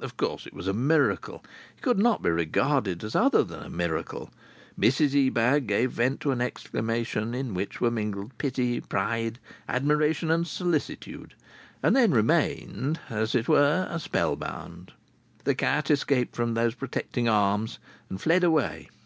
Of 0.00 0.16
course, 0.16 0.46
it 0.46 0.54
was 0.54 0.66
a 0.66 0.72
miracle. 0.72 1.44
It 1.76 1.82
could 1.82 1.98
not 1.98 2.22
be 2.22 2.30
regarded 2.30 3.04
as 3.04 3.14
other 3.14 3.44
than 3.44 3.62
a 3.62 3.68
miracle. 3.68 4.30
Mrs 4.80 5.14
Ebag 5.26 5.66
gave 5.66 5.90
vent 5.92 6.20
to 6.22 6.30
an 6.30 6.40
exclamation 6.40 7.34
in 7.34 7.52
which 7.52 7.82
were 7.82 7.90
mingled 7.90 8.38
pity, 8.38 8.80
pride, 8.80 9.38
admiration 9.68 10.30
and 10.30 10.46
solicitude, 10.46 11.34
and 11.82 11.94
then 11.94 12.12
remained, 12.12 12.98
as 13.10 13.34
it 13.34 13.46
were, 13.46 13.94
spellbound. 13.98 14.94
The 15.44 15.54
cat 15.54 15.90
escaped 15.90 16.34
from 16.34 16.54
those 16.54 16.74
protecting 16.74 17.28
arms 17.28 17.78
and 18.08 18.18
fled 18.18 18.42
away. 18.42 18.88